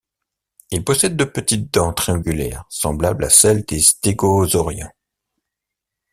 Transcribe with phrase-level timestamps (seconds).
[0.71, 4.91] Ils possèdent de petites dents triangulaires semblables à celles des stégosauriens.